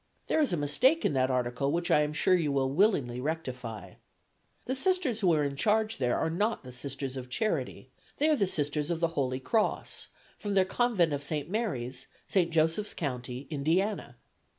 There 0.25 0.39
is 0.41 0.51
a 0.51 0.57
mistake 0.57 1.05
in 1.05 1.13
that 1.13 1.29
article 1.29 1.71
which 1.71 1.91
I 1.91 1.99
am 2.01 2.11
sure 2.11 2.33
you 2.33 2.51
will 2.51 2.71
willingly 2.71 3.21
rectify. 3.21 3.91
The 4.65 4.73
Sisters 4.73 5.19
who 5.19 5.31
are 5.35 5.43
in 5.43 5.55
charge 5.55 5.99
there 5.99 6.17
are 6.17 6.27
not 6.31 6.63
the 6.63 6.71
'Sisters 6.71 7.15
of 7.15 7.29
Charity;' 7.29 7.91
they 8.17 8.27
are 8.27 8.35
the 8.35 8.47
'Sisters 8.47 8.89
of 8.89 8.99
the 8.99 9.09
Holy 9.09 9.39
Cross,' 9.39 10.07
from 10.39 10.55
their 10.55 10.65
Convent 10.65 11.13
of 11.13 11.21
St. 11.21 11.51
Mary's, 11.51 12.07
St. 12.27 12.49
Joseph's 12.49 12.95
County, 12.95 13.45
Indiana. 13.51 14.15